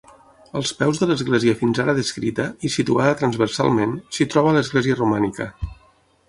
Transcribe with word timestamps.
Als 0.59 0.69
peus 0.77 1.01
de 1.01 1.07
l'església 1.11 1.53
fins 1.59 1.81
ara 1.83 1.95
descrita, 1.99 2.45
i 2.69 2.71
situada 2.77 3.13
transversalment, 3.21 3.95
s'hi 4.19 4.29
troba 4.37 4.55
l'església 4.57 4.99
romànica. 5.03 5.49